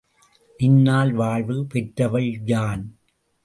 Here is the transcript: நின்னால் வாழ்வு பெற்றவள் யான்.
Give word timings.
நின்னால் 0.59 1.11
வாழ்வு 1.11 1.65
பெற்றவள் 1.65 2.41
யான். 2.45 2.97